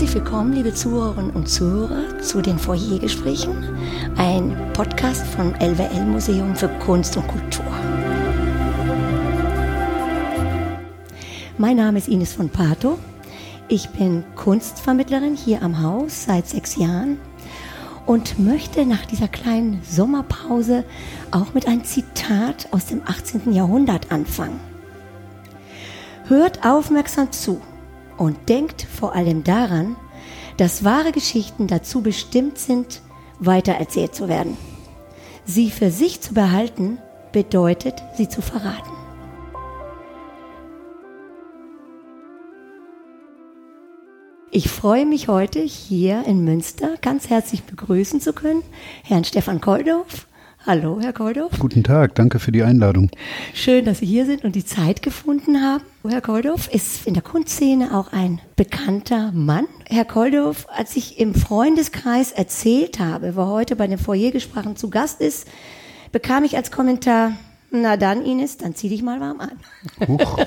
[0.00, 3.52] Herzlich willkommen, liebe Zuhörerinnen und Zuhörer, zu den Foyergesprächen,
[4.16, 7.66] ein Podcast vom LWL Museum für Kunst und Kultur.
[11.58, 12.98] Mein Name ist Ines von Pato.
[13.68, 17.18] Ich bin Kunstvermittlerin hier am Haus seit sechs Jahren
[18.06, 20.84] und möchte nach dieser kleinen Sommerpause
[21.30, 23.52] auch mit einem Zitat aus dem 18.
[23.52, 24.60] Jahrhundert anfangen.
[26.26, 27.60] Hört aufmerksam zu
[28.20, 29.96] und denkt vor allem daran,
[30.58, 33.00] dass wahre Geschichten dazu bestimmt sind,
[33.38, 34.58] weitererzählt zu werden.
[35.46, 36.98] Sie für sich zu behalten
[37.32, 38.90] bedeutet, sie zu verraten.
[44.50, 48.62] Ich freue mich heute hier in Münster ganz herzlich begrüßen zu können,
[49.02, 50.26] Herrn Stefan Koldorf.
[50.66, 51.58] Hallo, Herr Koldorf.
[51.58, 53.10] Guten Tag, danke für die Einladung.
[53.54, 55.82] Schön, dass Sie hier sind und die Zeit gefunden haben.
[56.06, 59.66] Herr Koldorf ist in der Kunstszene auch ein bekannter Mann.
[59.86, 65.22] Herr Koldorf, als ich im Freundeskreis erzählt habe, wer heute bei den Foyergesprachen zu Gast
[65.22, 65.48] ist,
[66.12, 67.32] bekam ich als Kommentar,
[67.70, 69.58] na dann Ines, dann zieh dich mal warm an.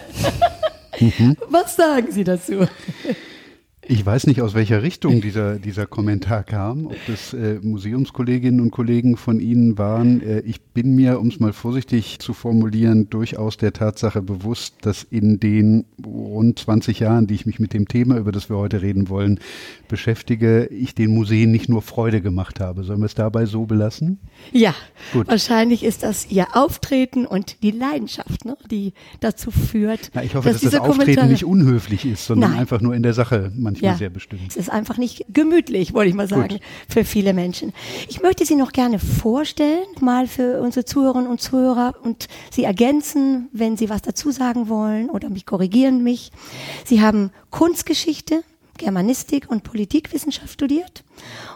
[1.00, 1.36] Mhm.
[1.50, 2.68] Was sagen Sie dazu?
[3.86, 8.72] Ich weiß nicht, aus welcher Richtung dieser, dieser Kommentar kam, ob das äh, Museumskolleginnen und
[8.72, 10.22] Kollegen von Ihnen waren.
[10.22, 15.04] Äh, ich bin mir, um es mal vorsichtig zu formulieren, durchaus der Tatsache bewusst, dass
[15.04, 18.82] in den rund 20 Jahren, die ich mich mit dem Thema, über das wir heute
[18.82, 19.40] reden wollen,
[19.90, 22.84] beschäftige, ich den Museen nicht nur Freude gemacht habe.
[22.84, 24.20] Sollen wir es dabei so belassen?
[24.54, 24.74] Ja,
[25.12, 25.28] Gut.
[25.28, 30.12] wahrscheinlich ist das Ihr Auftreten und die Leidenschaft, ne, die dazu führt.
[30.14, 32.60] Na, ich hoffe, dass, dass das Auftreten Kommentare nicht unhöflich ist, sondern Nein.
[32.62, 33.98] einfach nur in der Sache manchmal ja.
[33.98, 34.42] sehr bestimmt.
[34.48, 36.62] Es ist einfach nicht gemütlich, wollte ich mal sagen, Gut.
[36.88, 37.74] für viele Menschen.
[38.08, 43.50] Ich möchte Sie noch gerne vorstellen, mal für unsere Zuhörerinnen und Zuhörer und Sie ergänzen,
[43.52, 46.32] wenn Sie was dazu sagen wollen oder mich korrigieren mich.
[46.86, 48.44] Sie haben Kunstgeschichte,
[48.78, 51.04] Germanistik und Politikwissenschaft studiert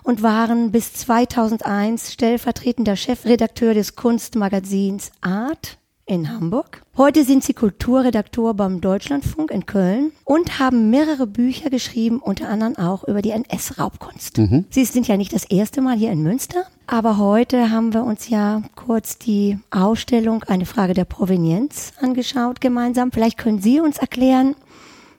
[0.04, 6.82] und waren bis 2001 stellvertretender Chefredakteur des Kunstmagazins Art in Hamburg.
[6.98, 12.76] Heute sind sie Kulturredaktor beim Deutschlandfunk in Köln und haben mehrere Bücher geschrieben, unter anderem
[12.76, 14.40] auch über die NS-Raubkunst.
[14.40, 14.66] Mhm.
[14.72, 18.30] Sie sind ja nicht das erste Mal hier in Münster, aber heute haben wir uns
[18.30, 23.12] ja kurz die Ausstellung Eine Frage der Provenienz angeschaut gemeinsam.
[23.12, 24.56] Vielleicht können Sie uns erklären,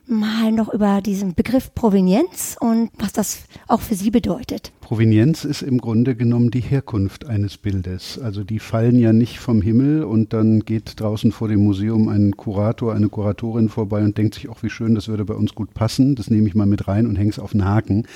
[0.09, 4.71] mal noch über diesen Begriff Provenienz und was das auch für Sie bedeutet.
[4.89, 8.17] Provenienz ist im Grunde genommen die Herkunft eines Bildes.
[8.17, 12.35] Also die fallen ja nicht vom Himmel und dann geht draußen vor dem Museum ein
[12.35, 15.75] Kurator, eine Kuratorin vorbei und denkt sich, auch wie schön, das würde bei uns gut
[15.75, 18.07] passen, das nehme ich mal mit rein und hänge es auf den Haken.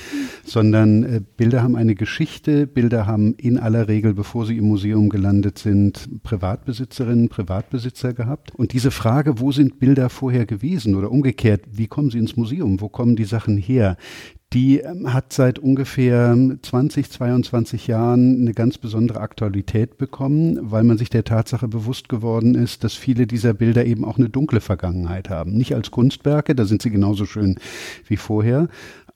[0.44, 5.10] Sondern äh, Bilder haben eine Geschichte, Bilder haben in aller Regel, bevor sie im Museum
[5.10, 8.52] gelandet sind, Privatbesitzerinnen, Privatbesitzer gehabt.
[8.56, 12.82] Und diese Frage, wo sind Bilder vorher gewesen oder umgekehrt, wie kommen sie ins Museum,
[12.82, 13.98] wo kommen die Sachen her,
[14.54, 20.98] die ähm, hat seit ungefähr 20, 22 Jahren eine ganz besondere Aktualität bekommen, weil man
[20.98, 25.30] sich der Tatsache bewusst geworden ist, dass viele dieser Bilder eben auch eine dunkle Vergangenheit
[25.30, 25.54] haben.
[25.54, 27.56] Nicht als Kunstwerke, da sind sie genauso schön
[28.08, 28.68] wie vorher,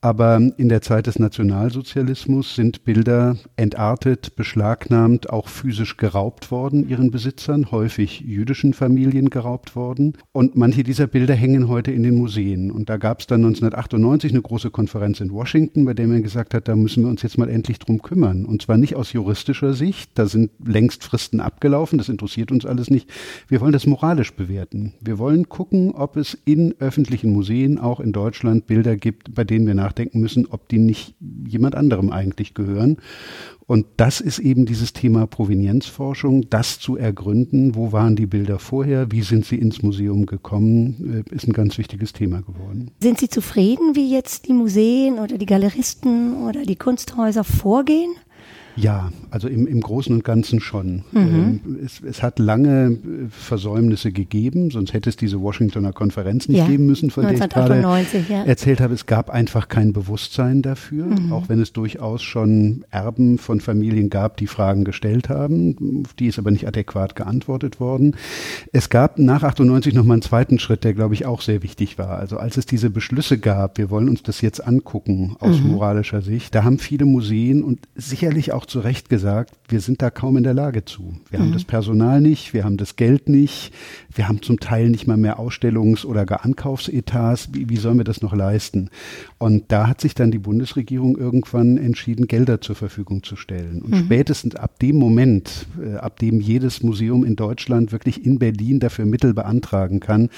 [0.02, 7.09] aber in der Zeit des Nationalsozialismus sind Bilder entartet, beschlagnahmt, auch physisch geraubt worden, ihren
[7.09, 10.13] Besitzern, häufig jüdischen Familien geraubt worden.
[10.31, 12.69] Und manche dieser Bilder hängen heute in den Museen.
[12.72, 16.53] Und da gab es dann 1998 eine große Konferenz in Washington, bei der man gesagt
[16.53, 18.46] hat, da müssen wir uns jetzt mal endlich drum kümmern.
[18.46, 22.90] Und zwar nicht aus juristischer Sicht, da sind längst Fristen abgelaufen, das interessiert uns alles
[22.91, 23.09] nicht.
[23.47, 24.94] Wir wollen das moralisch bewerten.
[25.02, 29.66] Wir wollen gucken, ob es in öffentlichen Museen, auch in Deutschland, Bilder gibt, bei denen
[29.66, 31.16] wir nach nachdenken müssen, ob die nicht
[31.48, 32.98] jemand anderem eigentlich gehören.
[33.66, 39.12] Und das ist eben dieses Thema Provenienzforschung, das zu ergründen, wo waren die Bilder vorher,
[39.12, 42.92] wie sind sie ins Museum gekommen, äh, ist ein ganz wichtiges Thema geworden.
[43.02, 48.12] Sind Sie zufrieden, wie jetzt die Museen oder die Galeristen oder die Kunsthäuser vorgehen?
[48.78, 51.04] Ja, also im, im Großen und Ganzen schon.
[51.12, 51.62] Mhm.
[51.66, 52.98] Ähm, es, es, hat lange äh,
[53.30, 56.68] Versäumnisse gegeben, sonst hätte es diese Washingtoner Konferenz nicht ja.
[56.68, 58.44] geben müssen, von der ich gerade ja.
[58.44, 58.94] erzählt habe.
[58.94, 61.34] Es gab einfach kein Bewusstsein dafür, mhm.
[61.34, 66.04] auch wenn es durchaus schon Erben von Familien gab, die Fragen gestellt haben.
[66.19, 68.16] Die ist aber nicht adäquat geantwortet worden.
[68.72, 72.19] Es gab nach 98 nochmal einen zweiten Schritt, der, glaube ich, auch sehr wichtig war.
[72.19, 75.72] Also als es diese Beschlüsse gab, wir wollen uns das jetzt angucken aus mhm.
[75.72, 80.10] moralischer Sicht, da haben viele Museen und sicherlich auch zu Recht gesagt, wir sind da
[80.10, 81.14] kaum in der Lage zu.
[81.30, 81.44] Wir mhm.
[81.44, 83.74] haben das Personal nicht, wir haben das Geld nicht,
[84.14, 87.50] wir haben zum Teil nicht mal mehr Ausstellungs- oder gar Ankaufsetats.
[87.54, 88.90] Wie, wie sollen wir das noch leisten?
[89.38, 93.81] Und da hat sich dann die Bundesregierung irgendwann entschieden, Gelder zur Verfügung zu stellen.
[93.81, 94.06] Und mhm.
[94.06, 99.06] spätestens ab dem Moment, äh, ab dem jedes Museum in Deutschland wirklich in Berlin dafür
[99.06, 100.30] Mittel beantragen kann,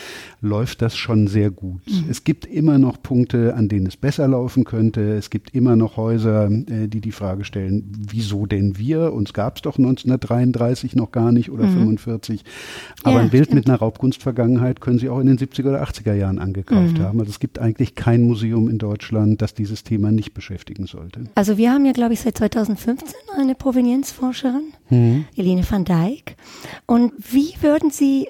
[0.42, 1.82] läuft das schon sehr gut.
[1.88, 2.06] Mhm.
[2.10, 5.14] Es gibt immer noch Punkte, an denen es besser laufen könnte.
[5.14, 9.14] Es gibt immer noch Häuser, äh, die die Frage stellen, wieso denn wir?
[9.14, 11.74] Uns gab es doch 1933 noch gar nicht oder mhm.
[11.74, 12.44] 45.
[13.04, 13.56] Aber ja, ein Bild stimmt.
[13.56, 17.04] mit einer Raubkunstvergangenheit können Sie auch in den 70er oder 80er Jahren angekauft mhm.
[17.04, 17.20] haben.
[17.22, 21.22] Also es gibt eigentlich kein Museum in Deutschland, das dieses Thema nicht beschäftigen sollte.
[21.36, 23.08] Also wir haben ja, glaube ich, seit 2015
[23.38, 25.26] eine Provenienzforscherin, mhm.
[25.36, 26.36] Helene van Dijk.
[26.86, 28.28] Und wie würden Sie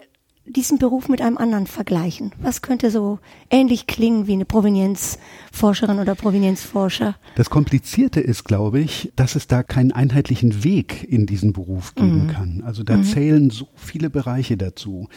[0.50, 2.34] diesen Beruf mit einem anderen vergleichen?
[2.42, 3.20] Was könnte so
[3.50, 7.16] ähnlich klingen wie eine Provenienzforscherin oder Provenienzforscher?
[7.36, 12.26] Das Komplizierte ist, glaube ich, dass es da keinen einheitlichen Weg in diesen Beruf geben
[12.26, 12.28] mhm.
[12.28, 12.64] kann.
[12.66, 13.04] Also da mhm.
[13.04, 15.08] zählen so viele Bereiche dazu.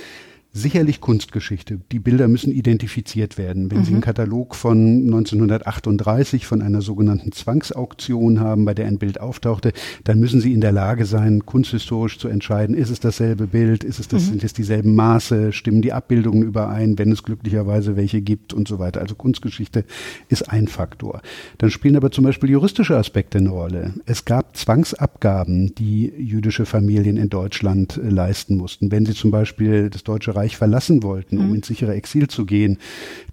[0.54, 1.80] Sicherlich Kunstgeschichte.
[1.92, 3.70] Die Bilder müssen identifiziert werden.
[3.70, 3.84] Wenn mhm.
[3.84, 9.72] Sie einen Katalog von 1938 von einer sogenannten Zwangsauktion haben, bei der ein Bild auftauchte,
[10.04, 13.98] dann müssen Sie in der Lage sein, kunsthistorisch zu entscheiden, ist es dasselbe Bild, ist
[13.98, 14.26] es das, mhm.
[14.26, 18.78] sind es dieselben Maße, stimmen die Abbildungen überein, wenn es glücklicherweise welche gibt und so
[18.78, 19.00] weiter.
[19.00, 19.86] Also Kunstgeschichte
[20.28, 21.22] ist ein Faktor.
[21.56, 23.94] Dann spielen aber zum Beispiel juristische Aspekte eine Rolle.
[24.04, 28.90] Es gab Zwangsabgaben, die jüdische Familien in Deutschland äh, leisten mussten.
[28.90, 31.54] Wenn sie zum Beispiel das Deutsche Reich Reich verlassen wollten, um mhm.
[31.56, 32.78] ins sichere Exil zu gehen.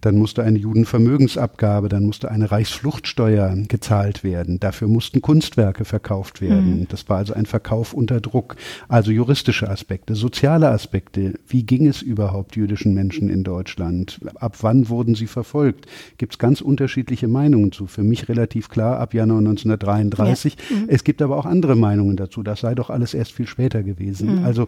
[0.01, 4.59] Dann musste eine Judenvermögensabgabe, dann musste eine Reichsfluchtsteuer gezahlt werden.
[4.59, 6.81] Dafür mussten Kunstwerke verkauft werden.
[6.81, 6.88] Mhm.
[6.89, 8.56] Das war also ein Verkauf unter Druck.
[8.88, 11.33] Also juristische Aspekte, soziale Aspekte.
[11.47, 14.19] Wie ging es überhaupt jüdischen Menschen in Deutschland?
[14.35, 15.88] Ab wann wurden sie verfolgt?
[16.17, 17.88] Gibt es ganz unterschiedliche Meinungen zu.
[17.88, 20.57] Für mich relativ klar ab Januar 1933.
[20.69, 20.75] Ja.
[20.75, 20.83] Mhm.
[20.88, 22.44] Es gibt aber auch andere Meinungen dazu.
[22.44, 24.39] Das sei doch alles erst viel später gewesen.
[24.39, 24.45] Mhm.
[24.45, 24.67] Also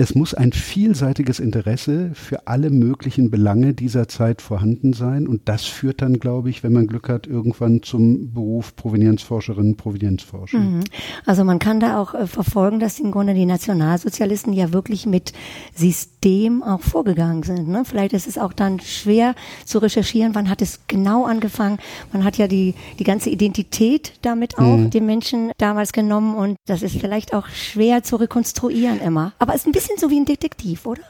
[0.00, 5.26] es muss ein vielseitiges Interesse für alle möglichen Belange dieser Zeit vorhanden sein.
[5.26, 10.58] Und das führt dann, glaube ich, wenn man Glück hat, irgendwann zum Beruf Provenienzforscherin, Provenienzforscher.
[10.60, 10.84] Mhm.
[11.26, 15.32] Also man kann da auch äh, verfolgen, dass im Grunde die Nationalsozialisten ja wirklich mit
[15.74, 17.66] System auch vorgegangen sind.
[17.66, 17.82] Ne?
[17.84, 19.34] Vielleicht ist es auch dann schwer
[19.64, 21.78] zu recherchieren, wann hat es genau angefangen.
[22.12, 24.90] Man hat ja die, die ganze Identität damit auch mhm.
[24.90, 29.32] den Menschen damals genommen und das ist vielleicht auch schwer zu rekonstruieren immer.
[29.40, 31.02] Aber es ist ein bisschen bisschen so wie ein Detektiv, oder?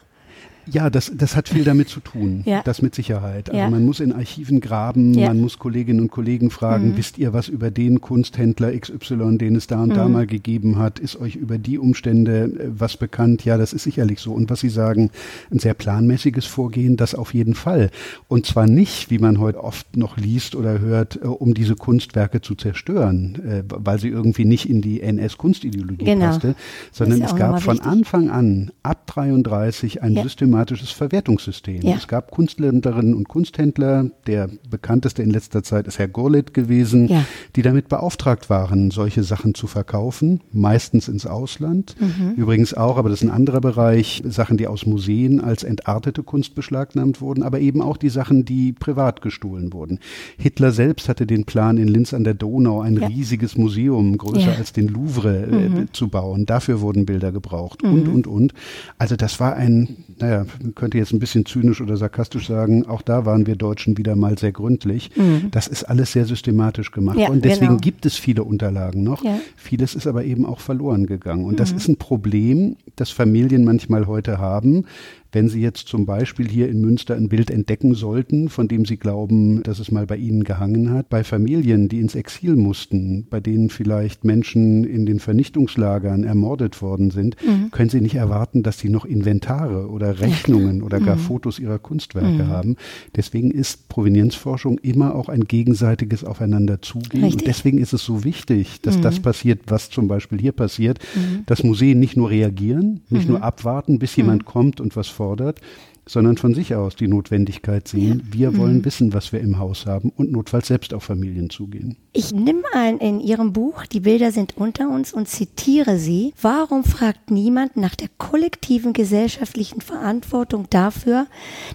[0.71, 2.43] Ja, das, das hat viel damit zu tun.
[2.45, 2.63] ja.
[2.63, 3.51] Das mit Sicherheit.
[3.51, 3.71] Also ja.
[3.71, 5.29] man muss in Archiven graben, ja.
[5.29, 6.97] man muss Kolleginnen und Kollegen fragen, mhm.
[6.97, 9.95] wisst ihr was über den Kunsthändler XY, den es da und mhm.
[9.95, 10.99] da mal gegeben hat?
[10.99, 13.45] Ist euch über die Umstände äh, was bekannt?
[13.45, 14.33] Ja, das ist sicherlich so.
[14.33, 15.11] Und was Sie sagen,
[15.51, 17.91] ein sehr planmäßiges Vorgehen, das auf jeden Fall.
[18.29, 22.41] Und zwar nicht, wie man heute oft noch liest oder hört, äh, um diese Kunstwerke
[22.41, 26.27] zu zerstören, äh, weil sie irgendwie nicht in die NS-Kunstideologie genau.
[26.27, 26.55] passte,
[26.93, 30.23] sondern es gab von Anfang an, ab 33, ein ja.
[30.23, 31.83] systematisches systematisches Verwertungssystem.
[31.83, 31.97] Ja.
[31.97, 37.25] Es gab Kunsthändlerinnen und Kunsthändler, der bekannteste in letzter Zeit ist Herr Gurlitt gewesen, ja.
[37.57, 41.95] die damit beauftragt waren, solche Sachen zu verkaufen, meistens ins Ausland.
[42.01, 42.35] Mhm.
[42.37, 46.55] Übrigens auch, aber das ist ein anderer Bereich, Sachen, die aus Museen als entartete Kunst
[46.55, 50.01] beschlagnahmt wurden, aber eben auch die Sachen, die privat gestohlen wurden.
[50.39, 53.07] Hitler selbst hatte den Plan, in Linz an der Donau ein ja.
[53.07, 55.89] riesiges Museum, größer als den Louvre, äh, mhm.
[55.93, 56.47] zu bauen.
[56.47, 57.93] Dafür wurden Bilder gebraucht mhm.
[57.93, 58.55] und, und, und.
[58.99, 63.03] Also das war ein, naja, man könnte jetzt ein bisschen zynisch oder sarkastisch sagen, auch
[63.03, 65.11] da waren wir Deutschen wieder mal sehr gründlich.
[65.17, 65.51] Mhm.
[65.51, 67.81] Das ist alles sehr systematisch gemacht ja, und deswegen genau.
[67.81, 69.25] gibt es viele Unterlagen noch.
[69.25, 69.39] Ja.
[69.57, 71.45] Vieles ist aber eben auch verloren gegangen.
[71.45, 71.57] Und mhm.
[71.57, 74.85] das ist ein Problem, das Familien manchmal heute haben,
[75.33, 78.97] wenn Sie jetzt zum Beispiel hier in Münster ein Bild entdecken sollten, von dem Sie
[78.97, 83.41] glauben, dass es mal bei Ihnen gehangen hat, bei Familien, die ins Exil mussten, bei
[83.41, 87.71] denen vielleicht Menschen in den Vernichtungslagern ermordet worden sind, mhm.
[87.71, 91.21] können Sie nicht erwarten, dass sie noch Inventare oder Rechnungen oder gar mhm.
[91.21, 92.49] Fotos ihrer Kunstwerke mhm.
[92.49, 92.77] haben.
[93.17, 97.25] Deswegen ist Provenienzforschung immer auch ein gegenseitiges Aufeinanderzugehen.
[97.25, 97.43] Richtig.
[97.43, 99.23] Und deswegen ist es so wichtig, dass das mhm.
[99.23, 101.45] passiert, was zum Beispiel hier passiert, mhm.
[101.47, 105.61] dass Museen nicht nur reagieren, nicht nur abwarten, bis jemand kommt und was fordert,
[106.07, 108.85] sondern von sich aus die Notwendigkeit sehen, wir wollen mhm.
[108.85, 111.97] wissen, was wir im Haus haben und notfalls selbst auf Familien zugehen.
[112.13, 116.85] Ich nehme ein in Ihrem Buch, die Bilder sind unter uns und zitiere Sie, warum
[116.85, 121.27] fragt niemand nach der kollektiven gesellschaftlichen Verantwortung dafür,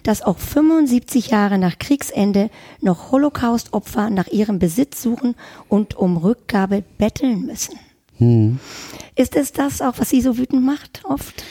[0.02, 5.36] dass auch 75 Jahre nach Kriegsende noch Holocaust-Opfer nach ihrem Besitz suchen
[5.68, 7.78] und um Rückgabe betteln müssen?
[8.16, 8.58] Hm.
[9.14, 11.44] Ist es das auch, was Sie so wütend macht, oft?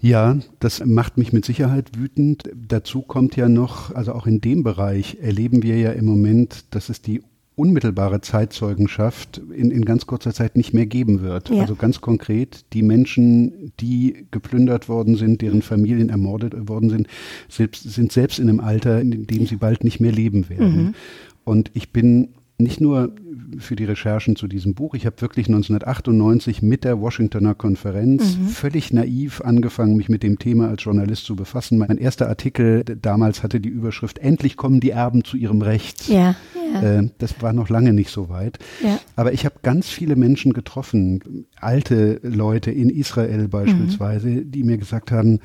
[0.00, 2.44] Ja, das macht mich mit Sicherheit wütend.
[2.54, 6.88] Dazu kommt ja noch, also auch in dem Bereich erleben wir ja im Moment, dass
[6.88, 7.22] es die
[7.58, 11.50] unmittelbare Zeitzeugenschaft in, in ganz kurzer Zeit nicht mehr geben wird.
[11.50, 11.62] Ja.
[11.62, 17.08] Also ganz konkret, die Menschen, die geplündert worden sind, deren Familien ermordet worden sind,
[17.48, 20.76] selbst, sind selbst in einem Alter, in dem sie bald nicht mehr leben werden.
[20.76, 20.94] Mhm.
[21.42, 22.28] Und ich bin
[22.58, 23.12] nicht nur
[23.58, 24.94] für die Recherchen zu diesem Buch.
[24.94, 28.48] Ich habe wirklich 1998 mit der Washingtoner Konferenz mhm.
[28.48, 31.78] völlig naiv angefangen, mich mit dem Thema als Journalist zu befassen.
[31.78, 36.08] Mein erster Artikel damals hatte die Überschrift Endlich kommen die Erben zu ihrem Recht.
[36.08, 36.34] Ja,
[36.74, 36.82] ja.
[36.82, 38.58] Äh, das war noch lange nicht so weit.
[38.82, 38.98] Ja.
[39.14, 44.50] Aber ich habe ganz viele Menschen getroffen, alte Leute in Israel beispielsweise, mhm.
[44.50, 45.38] die mir gesagt haben,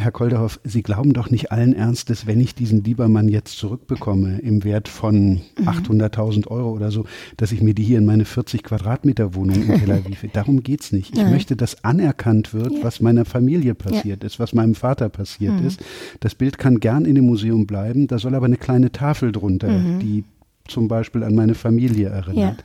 [0.00, 4.64] Herr Kolderhoff, Sie glauben doch nicht allen Ernstes, wenn ich diesen Liebermann jetzt zurückbekomme im
[4.64, 5.68] Wert von mhm.
[5.68, 7.04] 800.000 Euro oder so,
[7.36, 10.92] dass ich mir die hier in meine 40 Quadratmeter Wohnung in Tel Aviv, darum geht's
[10.92, 11.12] nicht.
[11.12, 11.28] Ich ja.
[11.28, 12.78] möchte, dass anerkannt wird, ja.
[12.82, 14.26] was meiner Familie passiert ja.
[14.26, 15.66] ist, was meinem Vater passiert mhm.
[15.66, 15.80] ist.
[16.20, 19.70] Das Bild kann gern in dem Museum bleiben, da soll aber eine kleine Tafel drunter,
[19.70, 20.00] mhm.
[20.00, 20.24] die
[20.66, 22.62] zum Beispiel an meine Familie erinnert.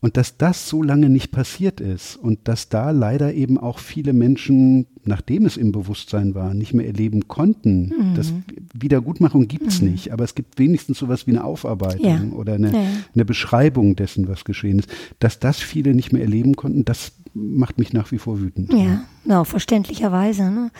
[0.00, 4.12] Und dass das so lange nicht passiert ist und dass da leider eben auch viele
[4.12, 7.88] Menschen, nachdem es im Bewusstsein war, nicht mehr erleben konnten.
[7.88, 8.14] Mhm.
[8.14, 8.32] Das
[8.74, 9.92] Wiedergutmachung gibt's mhm.
[9.92, 12.36] nicht, aber es gibt wenigstens sowas wie eine Aufarbeitung ja.
[12.36, 12.82] oder eine, ja.
[13.14, 14.88] eine Beschreibung dessen, was geschehen ist.
[15.18, 18.72] Dass das viele nicht mehr erleben konnten, das macht mich nach wie vor wütend.
[18.72, 20.50] Ja, no, verständlicherweise.
[20.50, 20.70] Ne?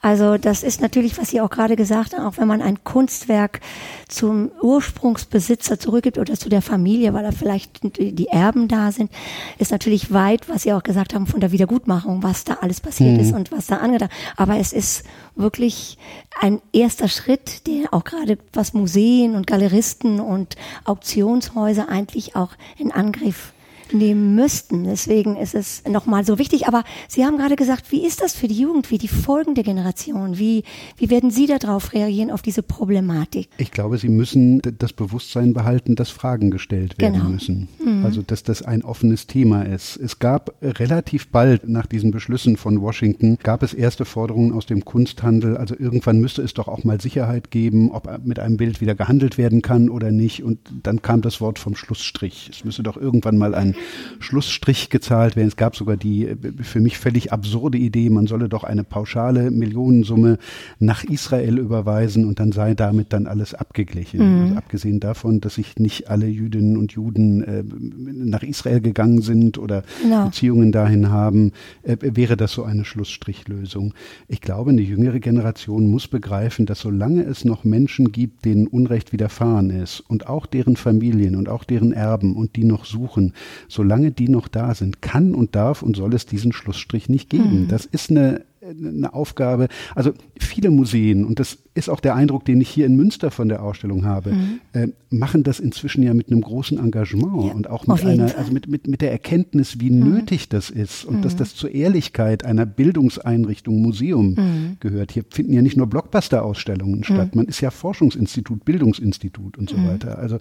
[0.00, 3.60] Also das ist natürlich, was Sie auch gerade gesagt haben, auch wenn man ein Kunstwerk
[4.08, 9.10] zum Ursprungsbesitzer zurückgibt oder zu der Familie, weil da vielleicht die Erben da sind,
[9.58, 13.18] ist natürlich weit, was Sie auch gesagt haben, von der Wiedergutmachung, was da alles passiert
[13.18, 13.20] hm.
[13.20, 14.10] ist und was da angedacht.
[14.36, 15.98] Aber es ist wirklich
[16.40, 22.92] ein erster Schritt, der auch gerade was Museen und Galeristen und Auktionshäuser eigentlich auch in
[22.92, 23.52] Angriff
[23.92, 24.84] nehmen müssten.
[24.84, 26.66] Deswegen ist es nochmal so wichtig.
[26.66, 30.38] Aber Sie haben gerade gesagt, wie ist das für die Jugend, wie die folgende Generation?
[30.38, 30.64] Wie,
[30.96, 33.48] wie werden Sie darauf reagieren, auf diese Problematik?
[33.58, 37.30] Ich glaube, Sie müssen das Bewusstsein behalten, dass Fragen gestellt werden genau.
[37.30, 37.68] müssen.
[37.84, 38.04] Mhm.
[38.04, 39.96] Also, dass das ein offenes Thema ist.
[39.96, 44.84] Es gab relativ bald nach diesen Beschlüssen von Washington, gab es erste Forderungen aus dem
[44.84, 45.56] Kunsthandel.
[45.56, 49.38] Also irgendwann müsste es doch auch mal Sicherheit geben, ob mit einem Bild wieder gehandelt
[49.38, 50.42] werden kann oder nicht.
[50.42, 52.50] Und dann kam das Wort vom Schlussstrich.
[52.52, 53.75] Es müsste doch irgendwann mal ein
[54.18, 55.48] Schlussstrich gezahlt werden.
[55.48, 59.50] Es gab sogar die äh, für mich völlig absurde Idee, man solle doch eine pauschale
[59.50, 60.38] Millionensumme
[60.78, 64.20] nach Israel überweisen und dann sei damit dann alles abgeglichen.
[64.20, 64.42] Mhm.
[64.42, 69.58] Also abgesehen davon, dass sich nicht alle Jüdinnen und Juden äh, nach Israel gegangen sind
[69.58, 70.26] oder no.
[70.26, 71.52] Beziehungen dahin haben,
[71.82, 73.94] äh, wäre das so eine Schlussstrichlösung.
[74.28, 79.12] Ich glaube, eine jüngere Generation muss begreifen, dass solange es noch Menschen gibt, denen Unrecht
[79.12, 83.32] widerfahren ist und auch deren Familien und auch deren Erben und die noch suchen,
[83.68, 87.62] solange die noch da sind, kann und darf und soll es diesen Schlussstrich nicht geben.
[87.62, 87.68] Mhm.
[87.68, 89.68] Das ist eine eine Aufgabe.
[89.94, 93.48] Also viele Museen, und das ist auch der Eindruck, den ich hier in Münster von
[93.48, 94.60] der Ausstellung habe, mhm.
[94.72, 98.52] äh, machen das inzwischen ja mit einem großen Engagement ja, und auch mit einer, also
[98.52, 100.14] mit, mit, mit der Erkenntnis, wie mhm.
[100.14, 101.22] nötig das ist und mhm.
[101.22, 104.76] dass das zur Ehrlichkeit einer Bildungseinrichtung Museum mhm.
[104.80, 105.12] gehört.
[105.12, 107.42] Hier finden ja nicht nur Blockbuster-Ausstellungen statt, mhm.
[107.42, 109.88] man ist ja Forschungsinstitut, Bildungsinstitut und so mhm.
[109.88, 110.18] weiter.
[110.18, 110.38] Also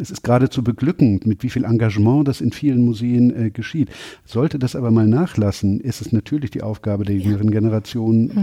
[0.00, 3.90] es ist geradezu beglückend, mit wie viel Engagement das in vielen Museen äh, geschieht.
[4.24, 7.54] Sollte das aber mal nachlassen, ist es natürlich die Aufgabe der jüngeren ja.
[7.54, 7.65] Generation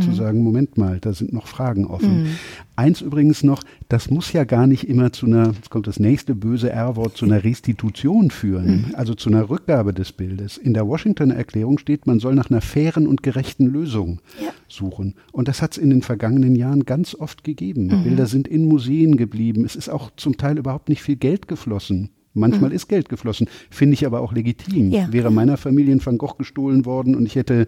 [0.01, 2.27] zu sagen, Moment mal, da sind noch Fragen offen.
[2.75, 6.33] Eins übrigens noch, das muss ja gar nicht immer zu einer, jetzt kommt das nächste
[6.33, 8.95] böse R-Wort, zu einer Restitution führen, mhm.
[8.95, 10.57] also zu einer Rückgabe des Bildes.
[10.57, 14.49] In der Washingtoner Erklärung steht, man soll nach einer fairen und gerechten Lösung ja.
[14.67, 15.15] suchen.
[15.31, 17.87] Und das hat es in den vergangenen Jahren ganz oft gegeben.
[17.87, 18.03] Mhm.
[18.03, 19.65] Bilder sind in Museen geblieben.
[19.65, 22.09] Es ist auch zum Teil überhaupt nicht viel Geld geflossen.
[22.33, 22.75] Manchmal mhm.
[22.75, 24.89] ist Geld geflossen, finde ich aber auch legitim.
[24.91, 25.11] Ja.
[25.11, 27.67] Wäre meiner Familie ein Van Gogh gestohlen worden und ich hätte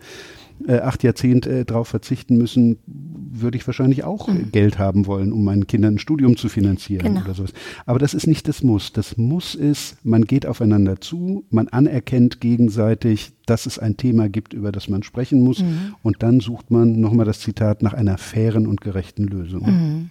[0.67, 4.51] äh, acht Jahrzehnte äh, darauf verzichten müssen, würde ich wahrscheinlich auch mhm.
[4.51, 7.21] Geld haben wollen, um meinen Kindern ein Studium zu finanzieren genau.
[7.21, 7.53] oder sowas.
[7.85, 8.93] Aber das ist nicht das Muss.
[8.93, 14.53] Das Muss ist, man geht aufeinander zu, man anerkennt gegenseitig, dass es ein Thema gibt,
[14.53, 15.95] über das man sprechen muss mhm.
[16.01, 19.65] und dann sucht man, nochmal das Zitat, nach einer fairen und gerechten Lösung.
[19.65, 20.09] Mhm.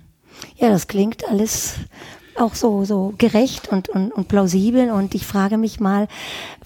[0.56, 1.76] Ja, das klingt alles
[2.36, 6.08] auch so, so gerecht und, und, und plausibel und ich frage mich mal,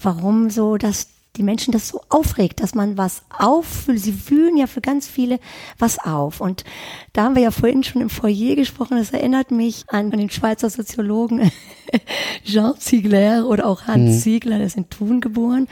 [0.01, 1.07] warum so das
[1.39, 4.01] die Menschen das so aufregt, dass man was auffüllt.
[4.01, 5.39] Sie fühlen ja für ganz viele
[5.77, 6.41] was auf.
[6.41, 6.65] Und
[7.13, 8.97] da haben wir ja vorhin schon im Foyer gesprochen.
[8.97, 11.49] Das erinnert mich an den Schweizer Soziologen
[12.43, 14.19] Jean Ziegler oder auch Hans mhm.
[14.19, 15.69] Ziegler, der ist in Thun geboren,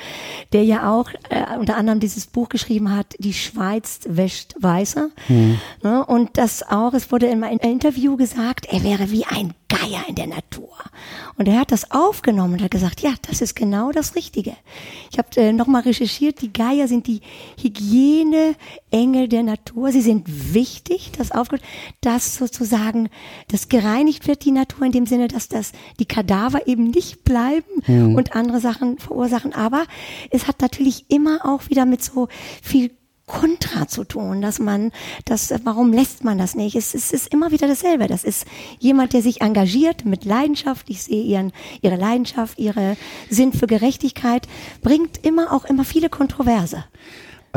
[0.54, 5.10] der ja auch äh, unter anderem dieses Buch geschrieben hat, Die Schweiz wäscht weißer.
[5.28, 5.60] Mhm.
[5.84, 6.06] Ne?
[6.06, 10.16] Und das auch, es wurde in meinem Interview gesagt, er wäre wie ein Geier in
[10.16, 10.70] der Natur.
[11.38, 14.56] Und er hat das aufgenommen und hat gesagt, ja, das ist genau das Richtige.
[15.12, 17.22] Ich habe äh, nochmal recherchiert, die Geier sind die
[17.62, 19.92] Hygieneengel der Natur.
[19.92, 21.68] Sie sind wichtig, das aufgenommen,
[22.02, 23.10] dass sozusagen
[23.50, 27.84] das gereinigt wird, die Natur, in dem Sinne, dass das die Kadaver eben nicht bleiben
[27.86, 28.16] mhm.
[28.16, 29.54] und andere Sachen verursachen.
[29.54, 29.86] Aber
[30.32, 32.30] es hat natürlich immer auch wieder mit so
[32.62, 32.92] viel
[33.28, 34.92] Kontra zu tun, dass man,
[35.26, 36.76] das, warum lässt man das nicht?
[36.76, 38.08] Es, es ist immer wieder dasselbe.
[38.08, 38.48] Das ist
[38.80, 40.90] jemand, der sich engagiert mit Leidenschaft.
[40.90, 42.96] Ich sehe ihren, ihre Leidenschaft, ihre
[43.30, 44.48] Sinn für Gerechtigkeit,
[44.82, 46.86] bringt immer auch immer viele Kontroverse.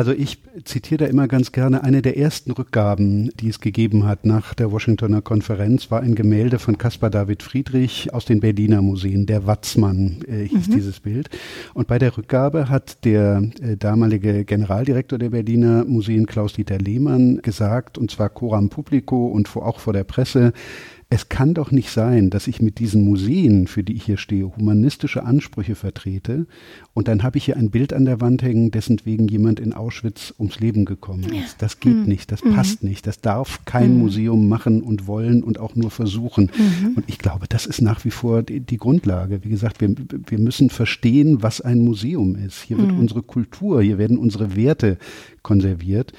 [0.00, 4.25] Also ich zitiere da immer ganz gerne, eine der ersten Rückgaben, die es gegeben hat
[4.25, 9.26] nach der Washingtoner Konferenz, war ein Gemälde von Caspar David Friedrich aus den Berliner Museen.
[9.26, 10.73] Der Watzmann äh, hieß mhm.
[10.73, 11.28] dieses Bild.
[11.75, 17.99] Und bei der Rückgabe hat der äh, damalige Generaldirektor der Berliner Museen, Klaus-Dieter Lehmann, gesagt,
[17.99, 20.54] und zwar coram publico und vor, auch vor der Presse,
[21.12, 24.57] es kann doch nicht sein, dass ich mit diesen Museen, für die ich hier stehe,
[24.57, 26.47] humanistische Ansprüche vertrete
[26.95, 29.73] und dann habe ich hier ein Bild an der Wand hängen, dessen wegen jemand in
[29.73, 31.57] Auschwitz ums Leben gekommen ist.
[31.59, 32.05] Das geht mhm.
[32.05, 32.55] nicht, das mhm.
[32.55, 33.99] passt nicht, das darf kein mhm.
[33.99, 36.52] Museum machen und wollen und auch nur versuchen.
[36.57, 36.93] Mhm.
[36.95, 39.43] Und ich glaube, das ist nach wie vor die, die, Grundlage.
[39.43, 39.93] Wie gesagt, wir,
[40.26, 42.62] wir müssen verstehen, was ein Museum ist.
[42.62, 43.00] Hier wird mhm.
[43.00, 44.97] unsere Kultur, hier werden unsere Werte
[45.43, 46.12] konserviert.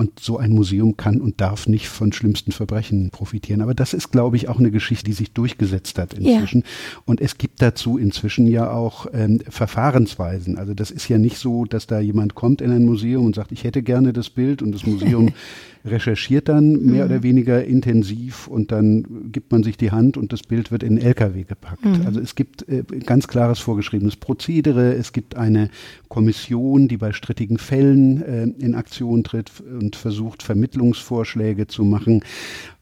[0.00, 3.60] Und so ein Museum kann und darf nicht von schlimmsten Verbrechen profitieren.
[3.60, 6.60] Aber das ist, glaube ich, auch eine Geschichte, die sich durchgesetzt hat inzwischen.
[6.60, 6.66] Ja.
[7.04, 10.56] Und es gibt dazu inzwischen ja auch ähm, Verfahrensweisen.
[10.56, 13.50] Also das ist ja nicht so, dass da jemand kommt in ein Museum und sagt,
[13.50, 15.32] ich hätte gerne das Bild und das Museum
[15.90, 17.10] recherchiert dann mehr mhm.
[17.10, 20.96] oder weniger intensiv und dann gibt man sich die Hand und das Bild wird in
[20.96, 21.84] den LKW gepackt.
[21.84, 22.06] Mhm.
[22.06, 25.70] Also es gibt äh, ganz klares vorgeschriebenes Prozedere, es gibt eine
[26.08, 32.22] Kommission, die bei strittigen Fällen äh, in Aktion tritt und versucht, Vermittlungsvorschläge zu machen.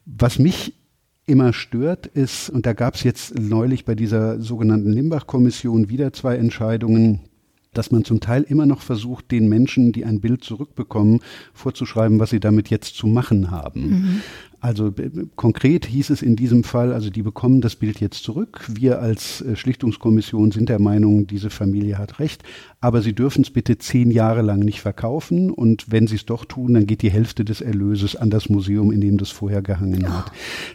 [0.05, 0.73] Was mich
[1.27, 6.37] immer stört, ist, und da gab es jetzt neulich bei dieser sogenannten Limbach-Kommission wieder zwei
[6.37, 7.19] Entscheidungen,
[7.77, 11.19] dass man zum Teil immer noch versucht, den Menschen, die ein Bild zurückbekommen,
[11.53, 13.89] vorzuschreiben, was sie damit jetzt zu machen haben.
[13.89, 14.21] Mhm.
[14.59, 14.91] Also
[15.35, 18.65] konkret hieß es in diesem Fall, also die bekommen das Bild jetzt zurück.
[18.67, 22.41] Wir als äh, Schlichtungskommission sind der Meinung, diese Familie hat recht,
[22.81, 26.43] aber sie dürfen es bitte zehn Jahre lang nicht verkaufen und wenn sie es doch
[26.43, 30.11] tun, dann geht die Hälfte des Erlöses an das Museum, in dem das vorher gehangen
[30.11, 30.31] hat.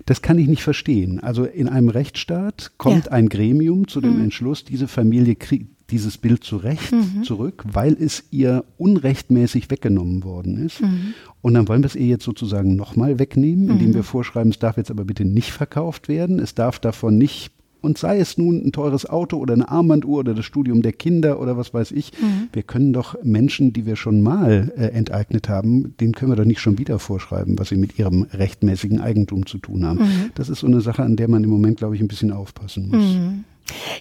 [0.07, 1.19] Das kann ich nicht verstehen.
[1.19, 3.13] Also in einem Rechtsstaat kommt ja.
[3.13, 4.25] ein Gremium zu dem mhm.
[4.25, 7.23] Entschluss, diese Familie kriegt dieses Bild zurecht mhm.
[7.23, 10.81] zurück, weil es ihr unrechtmäßig weggenommen worden ist.
[10.81, 11.15] Mhm.
[11.41, 13.95] Und dann wollen wir es ihr jetzt sozusagen nochmal wegnehmen, indem mhm.
[13.95, 17.99] wir vorschreiben, es darf jetzt aber bitte nicht verkauft werden, es darf davon nicht und
[17.99, 21.57] sei es nun ein teures Auto oder eine Armbanduhr oder das Studium der Kinder oder
[21.57, 22.49] was weiß ich, mhm.
[22.53, 26.45] wir können doch Menschen, die wir schon mal äh, enteignet haben, denen können wir doch
[26.45, 29.99] nicht schon wieder vorschreiben, was sie mit ihrem rechtmäßigen Eigentum zu tun haben.
[29.99, 30.31] Mhm.
[30.37, 32.88] Das ist so eine Sache, an der man im Moment, glaube ich, ein bisschen aufpassen
[32.88, 33.14] muss.
[33.14, 33.45] Mhm.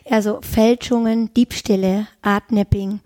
[0.10, 3.00] Also Fälschungen, Diebstähle, Artnapping.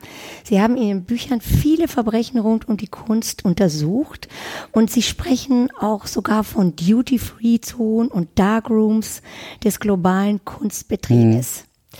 [0.43, 4.27] Sie haben in ihren Büchern viele Verbrechen rund um die Kunst untersucht
[4.71, 9.21] und sie sprechen auch sogar von Duty-Free-Zonen und Darkrooms
[9.63, 11.59] des globalen Kunstbetriebes.
[11.59, 11.99] Hm.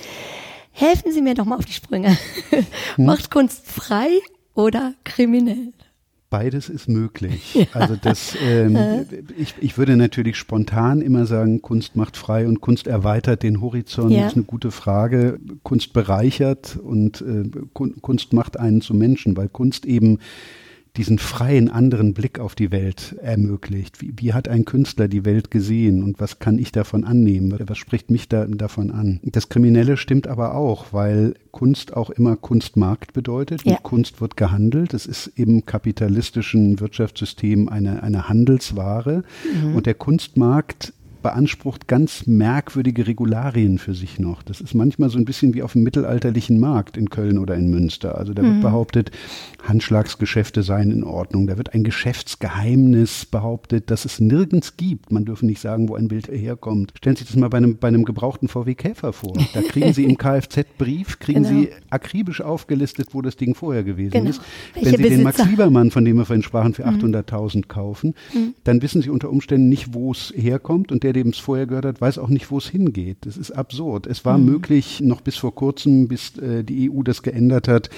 [0.71, 2.17] Helfen Sie mir doch mal auf die Sprünge.
[2.95, 3.05] Hm.
[3.05, 4.09] Macht Kunst frei
[4.53, 5.73] oder kriminell?
[6.37, 7.55] Beides ist möglich.
[7.65, 7.65] Ja.
[7.71, 8.77] Also das, ähm,
[9.37, 14.11] ich, ich würde natürlich spontan immer sagen, Kunst macht frei und Kunst erweitert den Horizont.
[14.11, 14.23] Ja.
[14.23, 15.39] Das ist eine gute Frage.
[15.63, 20.19] Kunst bereichert und äh, Kunst macht einen zu Menschen, weil Kunst eben
[20.97, 24.01] diesen freien anderen Blick auf die Welt ermöglicht.
[24.01, 27.53] Wie, wie, hat ein Künstler die Welt gesehen und was kann ich davon annehmen?
[27.67, 29.19] Was spricht mich da, davon an?
[29.23, 33.63] Das Kriminelle stimmt aber auch, weil Kunst auch immer Kunstmarkt bedeutet.
[33.63, 33.73] Ja.
[33.73, 34.93] Mit Kunst wird gehandelt.
[34.93, 39.23] Es ist im kapitalistischen Wirtschaftssystem eine, eine Handelsware.
[39.63, 39.75] Mhm.
[39.75, 40.93] Und der Kunstmarkt
[41.25, 44.43] beansprucht ganz merkwürdige Regularien für sich noch.
[44.43, 47.71] Das ist manchmal so ein bisschen wie auf dem mittelalterlichen Markt in Köln oder in
[47.71, 48.15] Münster.
[48.15, 48.61] Also da wird mhm.
[48.61, 49.09] behauptet,
[49.63, 51.47] Handschlagsgeschäfte seien in Ordnung.
[51.47, 55.11] Da wird ein Geschäftsgeheimnis behauptet, das es nirgends gibt.
[55.11, 56.93] Man dürfe nicht sagen, wo ein Bild herkommt.
[56.95, 59.33] Stellen Sie sich das mal bei einem, bei einem gebrauchten VW Käfer vor.
[59.55, 61.61] Da kriegen Sie im Kfz-Brief, kriegen genau.
[61.61, 64.29] Sie akribisch aufgelistet, wo das Ding vorher gewesen genau.
[64.29, 64.41] ist.
[64.75, 65.15] Welche Wenn Sie Besitzer?
[65.15, 67.15] den Max Liebermann, von dem wir vorhin sprachen, für mhm.
[67.15, 68.53] 800.000 kaufen, mhm.
[68.63, 71.85] dann wissen Sie unter Umständen nicht, wo es herkommt und der dem es vorher gehört
[71.85, 73.19] hat, weiß auch nicht, wo es hingeht.
[73.21, 74.05] Das ist absurd.
[74.05, 74.45] Es war mhm.
[74.45, 77.89] möglich, noch bis vor kurzem, bis äh, die EU das geändert hat,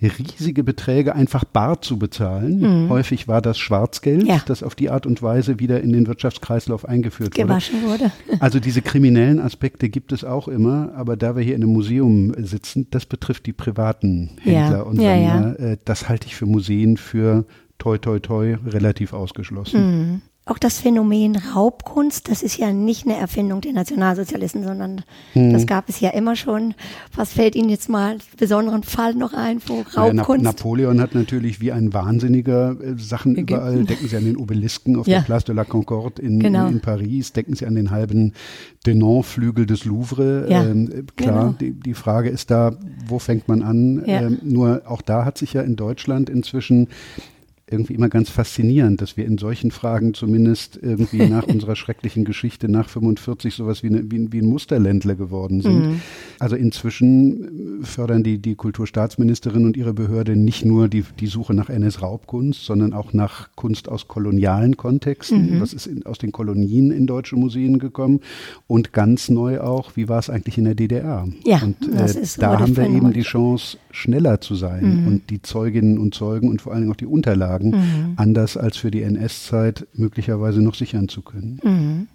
[0.00, 2.60] riesige Beträge einfach bar zu bezahlen.
[2.60, 2.90] Mhm.
[2.90, 4.40] Häufig war das Schwarzgeld, ja.
[4.46, 7.86] das auf die Art und Weise wieder in den Wirtschaftskreislauf eingeführt Gewaschen wurde.
[7.86, 8.12] wurde.
[8.40, 12.32] Also diese kriminellen Aspekte gibt es auch immer, aber da wir hier in einem Museum
[12.36, 14.82] sitzen, das betrifft die privaten Händler ja.
[14.82, 15.56] und Sammler.
[15.58, 17.46] Ja, äh, das halte ich für Museen für
[17.78, 19.80] toi toi toi relativ ausgeschlossen.
[19.80, 20.22] Mhm.
[20.48, 25.52] Auch das Phänomen Raubkunst, das ist ja nicht eine Erfindung der Nationalsozialisten, sondern hm.
[25.52, 26.74] das gab es ja immer schon.
[27.16, 30.44] Was fällt Ihnen jetzt mal besonderen Fall noch ein, wo Raubkunst?
[30.44, 33.54] Ja, Napoleon hat natürlich wie ein Wahnsinniger äh, Sachen Ägypten.
[33.54, 33.84] überall.
[33.84, 35.18] Denken Sie an den Obelisken auf ja.
[35.18, 36.68] der Place de la Concorde in, genau.
[36.68, 38.32] in, Paris, denken Sie an den halben
[38.86, 40.46] Denon-Flügel des Louvre.
[40.48, 41.54] Ja, ähm, klar, genau.
[41.58, 42.76] die, die, Frage ist da,
[43.08, 44.04] wo fängt man an?
[44.06, 44.22] Ja.
[44.22, 46.86] Ähm, nur auch da hat sich ja in Deutschland inzwischen
[47.68, 52.68] irgendwie immer ganz faszinierend, dass wir in solchen Fragen zumindest irgendwie nach unserer schrecklichen Geschichte
[52.68, 55.86] nach 45 sowas wie, eine, wie, wie ein Musterländler geworden sind.
[55.86, 56.00] Mhm.
[56.38, 61.68] Also inzwischen fördern die, die Kulturstaatsministerin und ihre Behörde nicht nur die, die Suche nach
[61.68, 65.56] NS-Raubkunst, sondern auch nach Kunst aus kolonialen Kontexten.
[65.56, 65.60] Mhm.
[65.60, 68.20] Was ist in, aus den Kolonien in deutsche Museen gekommen?
[68.68, 71.26] Und ganz neu auch, wie war es eigentlich in der DDR?
[71.44, 75.06] Ja, und äh, da haben wir eben die Chance, schneller zu sein mhm.
[75.06, 78.12] und die Zeuginnen und Zeugen und vor allen Dingen auch die Unterlagen mhm.
[78.16, 81.60] anders als für die NS-Zeit möglicherweise noch sichern zu können.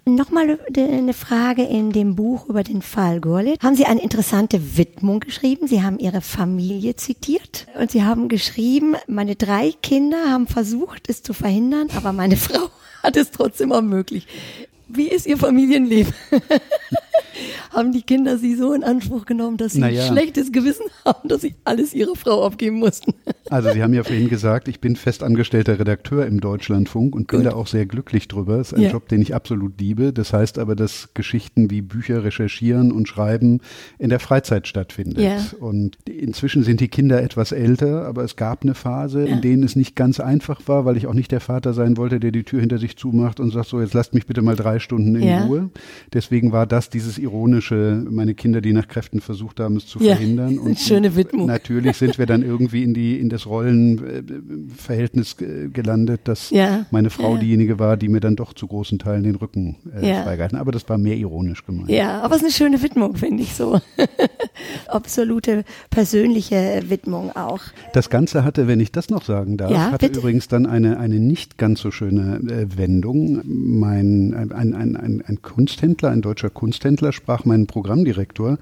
[0.06, 0.14] Mhm.
[0.16, 3.60] Nochmal eine Frage in dem Buch über den Fall Gurlitt.
[3.62, 5.66] Haben Sie eine interessante Widmung geschrieben?
[5.66, 11.22] Sie haben Ihre Familie zitiert und Sie haben geschrieben, meine drei Kinder haben versucht, es
[11.22, 12.70] zu verhindern, aber meine Frau
[13.02, 14.28] hat es trotzdem ermöglicht.
[14.86, 16.12] Wie ist Ihr Familienleben?
[17.70, 20.02] haben die Kinder sie so in Anspruch genommen, dass sie naja.
[20.02, 23.14] ein schlechtes Gewissen haben, dass sie alles ihrer Frau abgeben mussten.
[23.50, 27.46] Also Sie haben ja vorhin gesagt, ich bin festangestellter Redakteur im Deutschlandfunk und bin Gut.
[27.52, 28.56] da auch sehr glücklich drüber.
[28.56, 28.90] Das ist ein ja.
[28.90, 30.14] Job, den ich absolut liebe.
[30.14, 33.60] Das heißt aber, dass Geschichten wie Bücher recherchieren und schreiben
[33.98, 35.18] in der Freizeit stattfindet.
[35.18, 35.38] Ja.
[35.60, 39.34] Und inzwischen sind die Kinder etwas älter, aber es gab eine Phase, ja.
[39.34, 42.20] in denen es nicht ganz einfach war, weil ich auch nicht der Vater sein wollte,
[42.20, 44.78] der die Tür hinter sich zumacht und sagt, so jetzt lasst mich bitte mal drei
[44.78, 45.70] Stunden in Ruhe.
[46.14, 50.58] Deswegen war das dieses ironische, meine Kinder, die nach Kräften versucht haben, es zu verhindern.
[50.62, 51.46] Und schöne Widmung.
[51.46, 56.86] Natürlich sind wir dann irgendwie in die in das Rollenverhältnis gelandet, dass ja.
[56.90, 57.40] meine Frau ja.
[57.40, 60.22] diejenige war, die mir dann doch zu großen Teilen den Rücken äh, ja.
[60.22, 60.58] freigehalten.
[60.58, 61.90] Aber das war mehr ironisch gemeint.
[61.90, 63.80] Ja, aber es ist eine schöne Widmung, finde ich so.
[64.86, 67.60] Absolute persönliche Widmung auch.
[67.92, 70.20] Das Ganze hatte, wenn ich das noch sagen darf, ja, hatte bitte?
[70.20, 73.42] übrigens dann eine, eine nicht ganz so schöne äh, Wendung.
[73.44, 78.58] Mein, ein, ein, ein, ein Kunsthändler, ein deutscher Kunsthändler sprach meinen Programmdirektor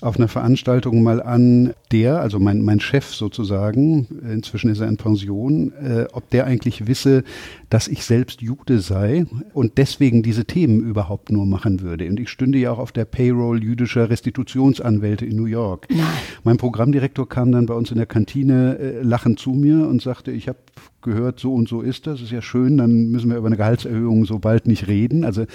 [0.00, 4.96] auf einer Veranstaltung mal an, der, also mein, mein Chef sozusagen, inzwischen ist er in
[4.96, 7.22] Pension, äh, ob der eigentlich wisse,
[7.70, 12.08] dass ich selbst Jude sei und deswegen diese Themen überhaupt nur machen würde.
[12.08, 15.86] Und ich stünde ja auch auf der Payroll jüdischer Restitutionsanwälte in New York.
[15.90, 16.06] Nein.
[16.44, 20.30] Mein Programmdirektor kam dann bei uns in der Kantine äh, lachend zu mir und sagte,
[20.30, 20.58] ich habe
[21.06, 24.26] gehört, so und so ist das, ist ja schön, dann müssen wir über eine Gehaltserhöhung
[24.26, 25.24] so bald nicht reden.
[25.24, 25.46] Also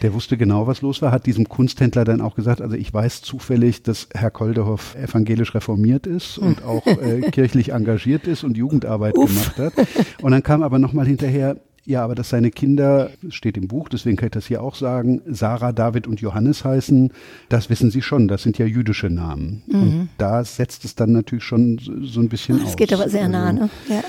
[0.00, 3.20] der wusste genau, was los war, hat diesem Kunsthändler dann auch gesagt, also ich weiß
[3.20, 9.18] zufällig, dass Herr Koldehoff evangelisch reformiert ist und auch äh, kirchlich engagiert ist und Jugendarbeit
[9.18, 9.28] Uff.
[9.28, 9.86] gemacht hat.
[10.22, 14.16] Und dann kam aber nochmal hinterher, ja, aber dass seine Kinder, steht im Buch, deswegen
[14.16, 17.12] kann ich das hier auch sagen, Sarah, David und Johannes heißen,
[17.48, 19.62] das wissen Sie schon, das sind ja jüdische Namen.
[19.66, 19.82] Mhm.
[19.82, 22.70] Und da setzt es dann natürlich schon so, ein bisschen das aus.
[22.72, 23.70] Das geht aber sehr also, nah, ne?
[23.88, 24.02] Ja.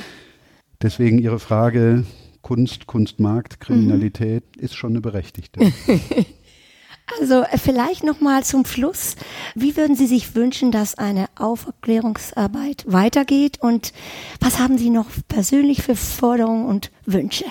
[0.81, 2.05] Deswegen Ihre Frage,
[2.41, 4.63] Kunst, Kunstmarkt, Kriminalität mhm.
[4.63, 5.59] ist schon eine berechtigte.
[7.19, 9.15] Also äh, vielleicht noch mal zum Schluss.
[9.55, 13.91] Wie würden Sie sich wünschen, dass eine Aufklärungsarbeit weitergeht und
[14.39, 17.45] was haben Sie noch persönlich für Forderungen und Wünsche?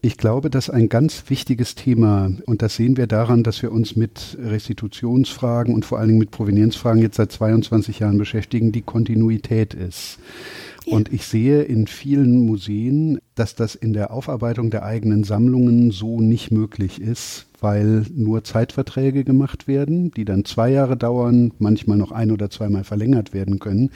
[0.00, 3.96] Ich glaube, dass ein ganz wichtiges Thema, und das sehen wir daran, dass wir uns
[3.96, 9.74] mit Restitutionsfragen und vor allen Dingen mit Provenienzfragen jetzt seit 22 Jahren beschäftigen, die Kontinuität
[9.74, 10.18] ist.
[10.88, 16.20] Und ich sehe in vielen Museen, dass das in der Aufarbeitung der eigenen Sammlungen so
[16.20, 22.12] nicht möglich ist, weil nur Zeitverträge gemacht werden, die dann zwei Jahre dauern, manchmal noch
[22.12, 23.90] ein oder zweimal verlängert werden können.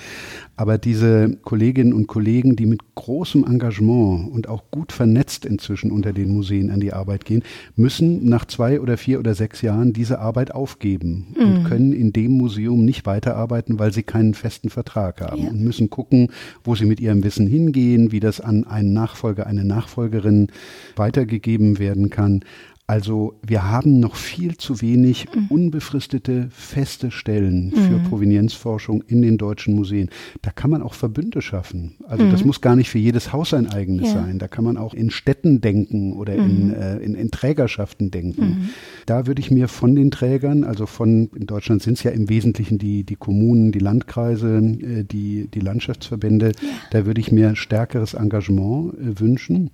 [0.56, 6.12] Aber diese Kolleginnen und Kollegen, die mit großem Engagement und auch gut vernetzt inzwischen unter
[6.12, 7.42] den Museen an die Arbeit gehen,
[7.76, 11.44] müssen nach zwei oder vier oder sechs Jahren diese Arbeit aufgeben mhm.
[11.44, 15.50] und können in dem Museum nicht weiterarbeiten, weil sie keinen festen Vertrag haben ja.
[15.50, 16.28] und müssen gucken,
[16.64, 20.48] wo sie mit ihrem Wissen hingehen, wie das an einen Nachfolger, eine Nachfolgerin
[20.96, 22.44] weitergegeben werden kann.
[22.88, 25.46] Also wir haben noch viel zu wenig mhm.
[25.48, 28.02] unbefristete, feste Stellen für mhm.
[28.04, 30.10] Provenienzforschung in den deutschen Museen.
[30.42, 31.94] Da kann man auch Verbünde schaffen.
[32.06, 32.32] Also mhm.
[32.32, 34.14] das muss gar nicht für jedes Haus ein eigenes ja.
[34.14, 34.38] sein.
[34.40, 36.74] Da kann man auch in Städten denken oder in, mhm.
[36.74, 38.44] äh, in, in, Trägerschaften denken.
[38.44, 38.68] Mhm.
[39.06, 42.28] Da würde ich mir von den Trägern, also von, in Deutschland sind es ja im
[42.28, 46.68] Wesentlichen die, die Kommunen, die Landkreise, äh, die, die Landschaftsverbände, ja.
[46.90, 49.70] da würde ich mir stärkeres Engagement äh, wünschen.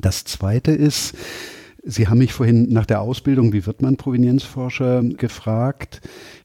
[0.00, 1.14] Das Zweite ist,
[1.84, 6.00] Sie haben mich vorhin nach der Ausbildung, wie wird man Provenienzforscher, gefragt.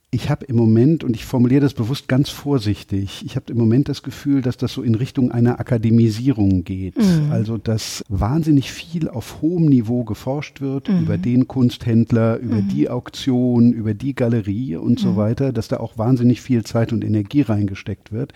[0.10, 3.89] ich habe im Moment, und ich formuliere das bewusst ganz vorsichtig, ich habe im Moment
[3.89, 6.97] das Gefühl, dass das so in Richtung einer Akademisierung geht.
[6.97, 7.32] Mhm.
[7.32, 11.02] Also, dass wahnsinnig viel auf hohem Niveau geforscht wird mhm.
[11.02, 12.69] über den Kunsthändler, über mhm.
[12.69, 15.17] die Auktion, über die Galerie und so mhm.
[15.17, 18.34] weiter, dass da auch wahnsinnig viel Zeit und Energie reingesteckt wird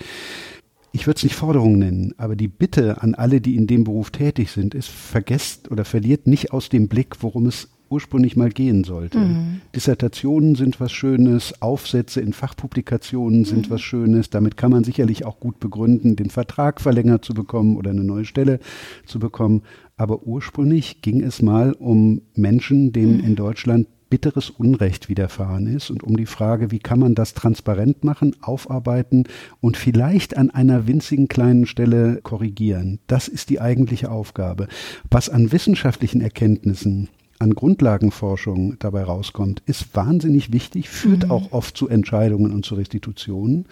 [0.93, 4.12] ich würde es nicht Forderung nennen, aber die Bitte an alle, die in dem Beruf
[4.12, 8.84] tätig sind, ist, vergesst oder verliert nicht aus dem Blick, worum es ursprünglich mal gehen
[8.84, 9.19] sollte.
[9.19, 9.62] Mhm.
[9.75, 13.73] Dissertationen sind was Schönes, Aufsätze in Fachpublikationen sind mhm.
[13.73, 14.30] was Schönes.
[14.30, 18.25] Damit kann man sicherlich auch gut begründen, den Vertrag verlängert zu bekommen oder eine neue
[18.25, 18.60] Stelle
[19.06, 19.63] zu bekommen.
[19.97, 23.25] Aber ursprünglich ging es mal um Menschen, denen mhm.
[23.25, 28.04] in Deutschland bitteres Unrecht widerfahren ist und um die Frage, wie kann man das transparent
[28.04, 29.24] machen, aufarbeiten
[29.62, 33.00] und vielleicht an einer winzigen kleinen Stelle korrigieren.
[33.08, 34.67] Das ist die eigentliche Aufgabe.
[35.10, 37.10] Was an wissenschaftlichen Erkenntnissen
[37.41, 41.32] an Grundlagenforschung dabei rauskommt, ist wahnsinnig wichtig, führt mhm.
[41.32, 43.65] auch oft zu Entscheidungen und zu Restitutionen.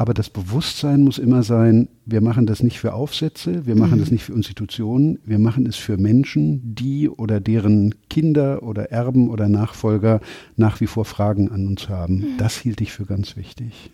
[0.00, 4.00] Aber das Bewusstsein muss immer sein, wir machen das nicht für Aufsätze, wir machen mhm.
[4.00, 9.28] das nicht für Institutionen, wir machen es für Menschen, die oder deren Kinder oder Erben
[9.28, 10.22] oder Nachfolger
[10.56, 12.14] nach wie vor Fragen an uns haben.
[12.14, 12.26] Mhm.
[12.38, 13.90] Das hielt ich für ganz wichtig.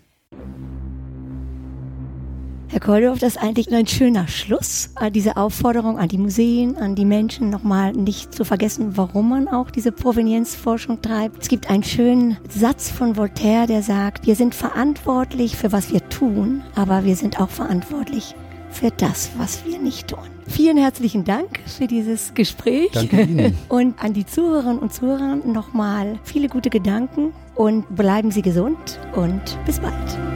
[2.69, 4.91] Herr Koldorf, das ist eigentlich ein schöner Schluss.
[5.15, 9.71] Diese Aufforderung an die Museen, an die Menschen, nochmal nicht zu vergessen, warum man auch
[9.71, 11.43] diese Provenienzforschung treibt.
[11.43, 16.07] Es gibt einen schönen Satz von Voltaire, der sagt, wir sind verantwortlich für was wir
[16.09, 18.35] tun, aber wir sind auch verantwortlich
[18.71, 20.19] für das, was wir nicht tun.
[20.49, 22.91] Vielen herzlichen Dank für dieses Gespräch.
[22.93, 23.57] Danke Ihnen.
[23.69, 29.59] Und an die Zuhörerinnen und Zuhörer nochmal viele gute Gedanken und bleiben Sie gesund und
[29.65, 30.36] bis bald.